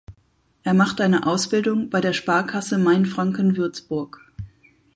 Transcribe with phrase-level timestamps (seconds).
[0.63, 4.19] Er macht eine Ausbildung bei der Sparkasse Mainfranken Würzburg.